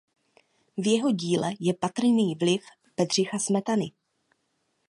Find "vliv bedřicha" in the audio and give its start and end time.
2.35-3.39